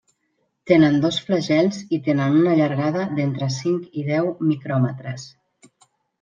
Tenen 0.69 0.95
dos 1.03 1.19
flagels 1.27 1.77
i 1.97 1.99
tenen 2.07 2.39
una 2.39 2.55
llargada 2.61 3.05
d'entre 3.19 3.51
cinc 3.59 4.01
i 4.03 4.07
deu 4.09 4.33
micròmetres. 4.49 5.29